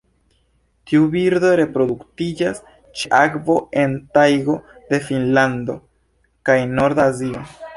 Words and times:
Tiu 0.91 1.03
birdo 1.15 1.51
reproduktiĝas 1.59 2.63
ĉe 3.01 3.11
akvo 3.19 3.59
en 3.83 3.93
tajgo 4.19 4.57
de 4.89 5.01
Finnlando 5.11 5.77
kaj 6.51 6.57
norda 6.77 7.07
Azio. 7.13 7.47